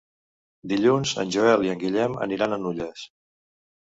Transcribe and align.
Dilluns 0.71 1.11
en 1.23 1.33
Joel 1.37 1.67
i 1.67 1.71
en 1.75 1.79
Guillem 1.85 2.17
aniran 2.27 2.57
a 2.57 2.61
Nulles. 2.65 3.05